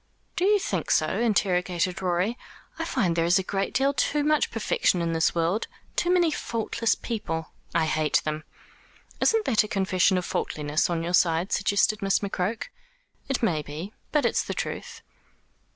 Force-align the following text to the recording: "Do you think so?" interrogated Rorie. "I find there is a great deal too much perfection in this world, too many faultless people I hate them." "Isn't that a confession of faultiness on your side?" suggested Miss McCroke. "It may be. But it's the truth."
"Do 0.35 0.45
you 0.45 0.57
think 0.57 0.89
so?" 0.89 1.05
interrogated 1.19 2.01
Rorie. 2.01 2.35
"I 2.79 2.85
find 2.85 3.15
there 3.15 3.23
is 3.23 3.37
a 3.37 3.43
great 3.43 3.71
deal 3.71 3.93
too 3.93 4.23
much 4.23 4.49
perfection 4.49 4.99
in 4.99 5.13
this 5.13 5.35
world, 5.35 5.67
too 5.95 6.09
many 6.11 6.31
faultless 6.31 6.95
people 6.95 7.51
I 7.75 7.85
hate 7.85 8.23
them." 8.25 8.43
"Isn't 9.19 9.45
that 9.45 9.63
a 9.63 9.67
confession 9.67 10.17
of 10.17 10.25
faultiness 10.25 10.89
on 10.89 11.03
your 11.03 11.13
side?" 11.13 11.51
suggested 11.51 12.01
Miss 12.01 12.17
McCroke. 12.21 12.69
"It 13.29 13.43
may 13.43 13.61
be. 13.61 13.93
But 14.11 14.25
it's 14.25 14.41
the 14.43 14.55
truth." 14.55 15.03